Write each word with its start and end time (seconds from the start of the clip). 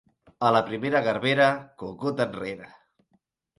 A 0.47 0.49
la 0.55 0.61
primera 0.69 1.01
garbera, 1.09 1.51
cucut 1.83 2.25
enrere. 2.27 2.75